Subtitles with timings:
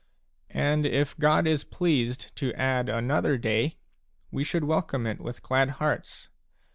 [0.55, 3.77] And if God is pleased to add another day,
[4.31, 6.27] we should welcome it with glad hearts.